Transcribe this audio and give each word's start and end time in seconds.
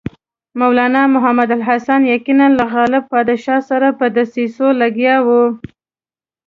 مولنا 0.59 1.01
محمود 1.13 1.49
الحسن 1.57 2.01
یقیناً 2.13 2.47
له 2.57 2.63
غالب 2.73 3.03
پاشا 3.11 3.57
سره 3.69 3.87
په 3.99 4.05
دسیسو 4.15 4.67
لګیا 4.81 5.15
وو. 5.27 5.43